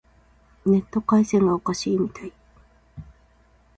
[0.65, 2.33] ネット回線がおかしいみたい。